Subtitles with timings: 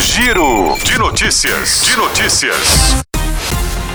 [0.00, 1.80] Giro de notícias.
[1.86, 3.07] De notícias.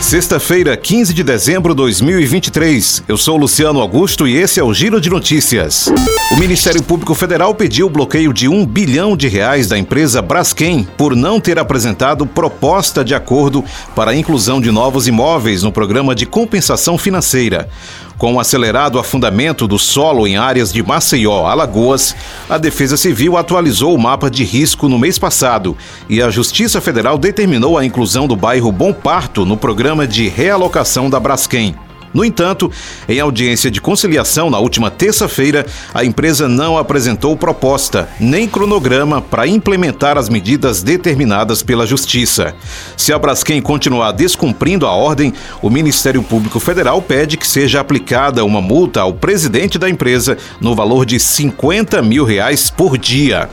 [0.03, 3.03] Sexta-feira, 15 de dezembro de 2023.
[3.07, 5.87] Eu sou Luciano Augusto e esse é o Giro de Notícias.
[6.33, 10.85] O Ministério Público Federal pediu o bloqueio de um bilhão de reais da empresa Braskem
[10.97, 13.63] por não ter apresentado proposta de acordo
[13.95, 17.69] para a inclusão de novos imóveis no programa de compensação financeira.
[18.17, 22.15] Com o acelerado afundamento do solo em áreas de Maceió, Alagoas,
[22.49, 25.75] a Defesa Civil atualizou o mapa de risco no mês passado
[26.07, 31.09] e a Justiça Federal determinou a inclusão do bairro Bom Parto no programa de realocação
[31.09, 31.75] da Braskem.
[32.13, 32.71] No entanto,
[33.09, 39.47] em audiência de conciliação na última terça-feira, a empresa não apresentou proposta nem cronograma para
[39.47, 42.53] implementar as medidas determinadas pela Justiça.
[42.95, 48.45] Se a Braskem continuar descumprindo a ordem, o Ministério Público Federal pede que seja aplicada
[48.45, 53.49] uma multa ao presidente da empresa no valor de 50 mil reais por dia.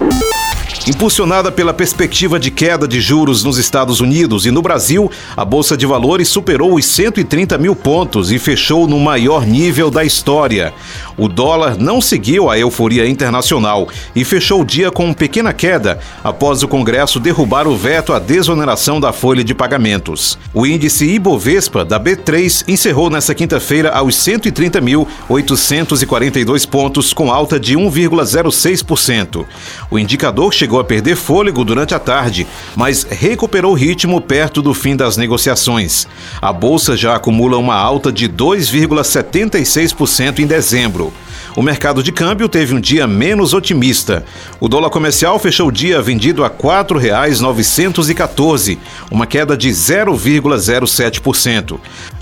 [0.91, 5.77] Impulsionada pela perspectiva de queda de juros nos Estados Unidos e no Brasil, a Bolsa
[5.77, 10.75] de Valores superou os 130 mil pontos e fechou no maior nível da história.
[11.21, 16.63] O dólar não seguiu a euforia internacional e fechou o dia com pequena queda após
[16.63, 20.39] o Congresso derrubar o veto à desoneração da folha de pagamentos.
[20.55, 29.45] O índice Ibovespa da B3 encerrou nesta quinta-feira aos 130.842 pontos, com alta de 1,06%.
[29.91, 34.97] O indicador chegou a perder fôlego durante a tarde, mas recuperou ritmo perto do fim
[34.97, 36.09] das negociações.
[36.41, 41.10] A bolsa já acumula uma alta de 2,76% em dezembro.
[41.57, 44.25] O mercado de câmbio teve um dia menos otimista.
[44.61, 48.79] O dólar comercial fechou o dia vendido a R$ 4,914,
[49.11, 51.81] uma queda de 0,07%.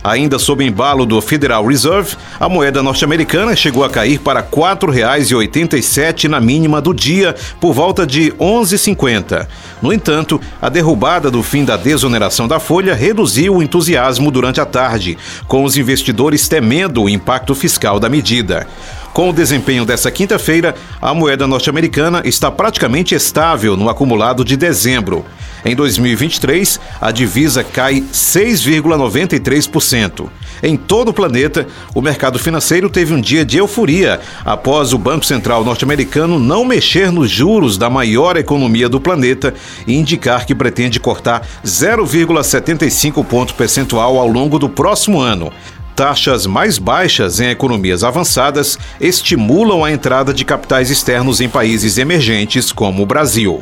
[0.09, 6.29] Ainda sob embalo do Federal Reserve, a moeda norte-americana chegou a cair para R$ 4,87
[6.29, 9.47] na mínima do dia, por volta de 11,50.
[9.83, 14.65] No entanto, a derrubada do fim da desoneração da folha reduziu o entusiasmo durante a
[14.65, 18.67] tarde, com os investidores temendo o impacto fiscal da medida.
[19.19, 25.25] Com o desempenho dessa quinta-feira, a moeda norte-americana está praticamente estável no acumulado de dezembro.
[25.65, 30.29] Em 2023, a divisa cai 6,93%.
[30.63, 35.27] Em todo o planeta, o mercado financeiro teve um dia de euforia após o Banco
[35.27, 39.53] Central norte-americano não mexer nos juros da maior economia do planeta
[39.85, 45.53] e indicar que pretende cortar 0,75 ponto percentual ao longo do próximo ano
[45.99, 52.71] taxas mais baixas em economias avançadas estimulam a entrada de capitais externos em países emergentes
[52.71, 53.61] como o Brasil.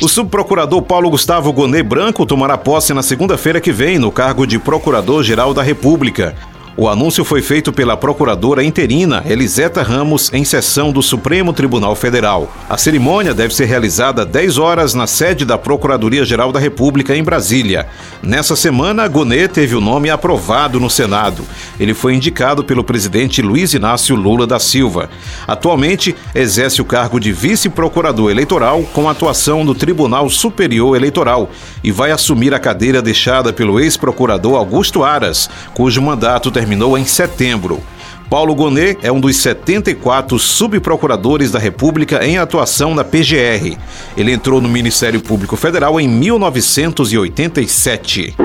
[0.00, 4.60] O subprocurador Paulo Gustavo Gonet Branco tomará posse na segunda-feira que vem no cargo de
[4.60, 6.36] Procurador-Geral da República.
[6.76, 12.50] O anúncio foi feito pela procuradora interina Eliseta Ramos em sessão do Supremo Tribunal Federal.
[12.68, 17.24] A cerimônia deve ser realizada às 10 horas na sede da Procuradoria-Geral da República em
[17.24, 17.88] Brasília.
[18.22, 21.44] Nessa semana, Gonet teve o nome aprovado no Senado.
[21.78, 25.10] Ele foi indicado pelo presidente Luiz Inácio Lula da Silva.
[25.48, 31.50] Atualmente, exerce o cargo de vice-procurador eleitoral com atuação no Tribunal Superior Eleitoral
[31.82, 37.80] e vai assumir a cadeira deixada pelo ex-procurador Augusto Aras, cujo mandato terminou em setembro.
[38.28, 43.78] Paulo Gonet é um dos 74 subprocuradores da República em atuação na PGR.
[44.14, 48.36] Ele entrou no Ministério Público Federal em 1987.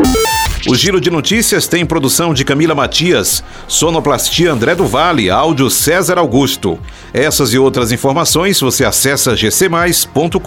[0.68, 6.18] O Giro de Notícias tem produção de Camila Matias, sonoplastia André do Vale, áudio César
[6.18, 6.80] Augusto.
[7.14, 10.40] Essas e outras informações você acessa gcmais.com.br.